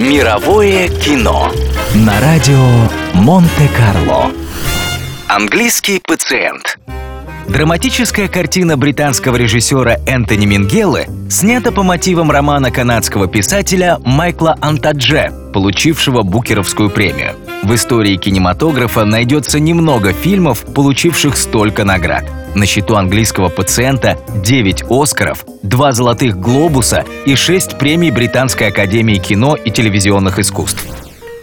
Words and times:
Мировое 0.00 0.88
кино 0.88 1.52
на 1.94 2.18
радио 2.22 2.56
Монте-Карло. 3.12 4.30
Английский 5.28 6.00
пациент. 6.02 6.78
Драматическая 7.46 8.26
картина 8.26 8.78
британского 8.78 9.36
режиссера 9.36 9.98
Энтони 10.06 10.46
Мингелы 10.46 11.06
снята 11.28 11.70
по 11.70 11.82
мотивам 11.82 12.30
романа 12.30 12.70
канадского 12.70 13.28
писателя 13.28 13.98
Майкла 14.02 14.56
Антадже, 14.62 15.34
получившего 15.52 16.22
Букеровскую 16.22 16.88
премию. 16.88 17.34
В 17.62 17.74
истории 17.74 18.16
кинематографа 18.16 19.04
найдется 19.04 19.60
немного 19.60 20.12
фильмов, 20.12 20.64
получивших 20.74 21.36
столько 21.36 21.84
наград. 21.84 22.24
На 22.54 22.66
счету 22.66 22.96
английского 22.96 23.48
пациента 23.48 24.18
9 24.42 24.84
«Оскаров», 24.88 25.44
2 25.62 25.92
«Золотых 25.92 26.38
глобуса» 26.38 27.04
и 27.26 27.36
6 27.36 27.78
премий 27.78 28.10
Британской 28.10 28.68
академии 28.68 29.16
кино 29.16 29.56
и 29.56 29.70
телевизионных 29.70 30.38
искусств. 30.38 30.84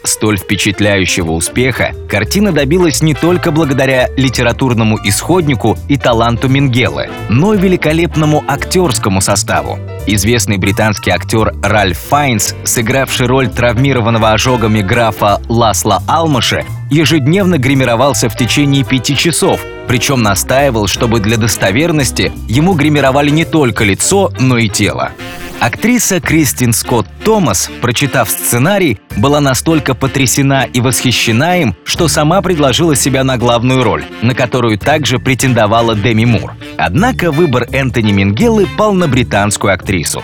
Столь 0.07 0.37
впечатляющего 0.37 1.31
успеха 1.31 1.93
картина 2.07 2.53
добилась 2.53 3.01
не 3.01 3.13
только 3.13 3.51
благодаря 3.51 4.07
литературному 4.15 4.97
исходнику 5.03 5.77
и 5.89 5.97
таланту 5.97 6.47
Мингелы, 6.47 7.09
но 7.27 7.53
и 7.53 7.57
великолепному 7.57 8.41
актерскому 8.47 9.19
составу. 9.19 9.77
Известный 10.07 10.57
британский 10.57 11.11
актер 11.11 11.53
Ральф 11.61 11.99
Файнс, 11.99 12.55
сыгравший 12.63 13.27
роль 13.27 13.49
травмированного 13.49 14.31
ожогами 14.31 14.81
графа 14.81 15.41
Ласла 15.49 16.01
Алмаша, 16.07 16.63
ежедневно 16.89 17.57
гримировался 17.57 18.29
в 18.29 18.37
течение 18.37 18.85
пяти 18.85 19.13
часов, 19.13 19.59
причем 19.89 20.21
настаивал, 20.21 20.87
чтобы 20.87 21.19
для 21.19 21.35
достоверности 21.35 22.31
ему 22.47 22.75
гримировали 22.75 23.29
не 23.29 23.43
только 23.43 23.83
лицо, 23.83 24.31
но 24.39 24.57
и 24.57 24.69
тело. 24.69 25.11
Актриса 25.59 26.21
Кристин 26.21 26.71
Скотт 26.71 27.07
Томас, 27.23 27.69
прочитав 27.81 28.29
сценарий, 28.29 28.99
была 29.17 29.41
настолько 29.41 29.95
потрясена 29.95 30.65
и 30.71 30.79
восхищена 30.81 31.59
им, 31.59 31.75
что 31.83 32.07
сама 32.07 32.41
предложила 32.43 32.95
себя 32.95 33.23
на 33.23 33.37
главную 33.37 33.83
роль, 33.83 34.05
на 34.21 34.35
которую 34.35 34.77
также 34.77 35.17
претендовала 35.17 35.95
Деми 35.95 36.25
Мур. 36.25 36.53
Однако 36.77 37.31
выбор 37.31 37.67
Энтони 37.71 38.11
Мингеллы 38.11 38.67
пал 38.77 38.93
на 38.93 39.07
британскую 39.07 39.73
актрису. 39.73 40.23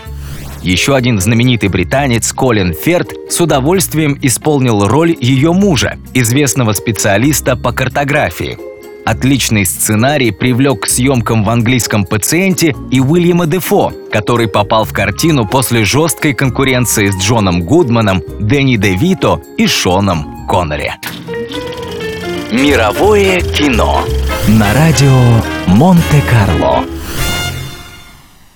Еще 0.61 0.95
один 0.95 1.19
знаменитый 1.19 1.67
британец 1.67 2.31
Колин 2.31 2.73
Ферд 2.73 3.09
с 3.29 3.41
удовольствием 3.41 4.17
исполнил 4.21 4.87
роль 4.87 5.17
ее 5.19 5.51
мужа, 5.51 5.97
известного 6.13 6.73
специалиста 6.73 7.57
по 7.57 7.73
картографии, 7.73 8.57
Отличный 9.05 9.65
сценарий 9.65 10.31
привлек 10.31 10.83
к 10.83 10.87
съемкам 10.87 11.43
в 11.43 11.49
английском 11.49 12.05
пациенте 12.05 12.73
и 12.89 13.01
Уильяма 13.01 13.45
Дефо, 13.45 13.91
который 14.11 14.47
попал 14.47 14.85
в 14.85 14.93
картину 14.93 15.45
после 15.45 15.83
жесткой 15.83 16.33
конкуренции 16.33 17.09
с 17.09 17.17
Джоном 17.17 17.63
Гудманом, 17.63 18.23
Дэнни 18.39 18.77
Девито 18.77 19.41
и 19.57 19.67
Шоном 19.67 20.47
Коннери. 20.47 20.93
Мировое 22.51 23.41
кино 23.41 24.05
на 24.47 24.73
радио 24.73 25.11
Монте-Карло. 25.67 26.85